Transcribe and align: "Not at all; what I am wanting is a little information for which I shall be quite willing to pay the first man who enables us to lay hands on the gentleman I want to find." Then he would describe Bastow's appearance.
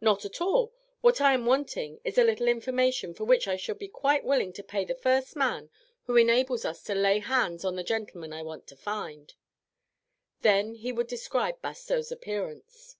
"Not 0.00 0.24
at 0.24 0.40
all; 0.40 0.72
what 1.00 1.20
I 1.20 1.34
am 1.34 1.44
wanting 1.44 2.00
is 2.04 2.16
a 2.16 2.22
little 2.22 2.46
information 2.46 3.12
for 3.12 3.24
which 3.24 3.48
I 3.48 3.56
shall 3.56 3.74
be 3.74 3.88
quite 3.88 4.22
willing 4.22 4.52
to 4.52 4.62
pay 4.62 4.84
the 4.84 4.94
first 4.94 5.34
man 5.34 5.68
who 6.04 6.16
enables 6.16 6.64
us 6.64 6.80
to 6.84 6.94
lay 6.94 7.18
hands 7.18 7.64
on 7.64 7.74
the 7.74 7.82
gentleman 7.82 8.32
I 8.32 8.42
want 8.44 8.68
to 8.68 8.76
find." 8.76 9.34
Then 10.42 10.76
he 10.76 10.92
would 10.92 11.08
describe 11.08 11.60
Bastow's 11.60 12.12
appearance. 12.12 12.98